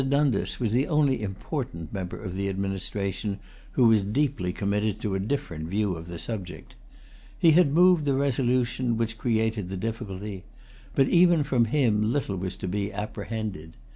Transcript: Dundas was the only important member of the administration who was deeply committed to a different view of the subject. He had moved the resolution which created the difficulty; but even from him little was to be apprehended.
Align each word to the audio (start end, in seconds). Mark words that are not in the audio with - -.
Dundas 0.09 0.59
was 0.59 0.71
the 0.71 0.87
only 0.87 1.21
important 1.21 1.93
member 1.93 2.19
of 2.19 2.33
the 2.33 2.49
administration 2.49 3.37
who 3.73 3.85
was 3.85 4.01
deeply 4.01 4.51
committed 4.51 4.99
to 5.01 5.13
a 5.13 5.19
different 5.19 5.67
view 5.69 5.93
of 5.93 6.07
the 6.07 6.17
subject. 6.17 6.73
He 7.37 7.51
had 7.51 7.71
moved 7.71 8.05
the 8.05 8.15
resolution 8.15 8.97
which 8.97 9.19
created 9.19 9.69
the 9.69 9.77
difficulty; 9.77 10.43
but 10.95 11.07
even 11.07 11.43
from 11.43 11.65
him 11.65 12.11
little 12.11 12.35
was 12.37 12.55
to 12.55 12.67
be 12.67 12.91
apprehended. 12.91 13.73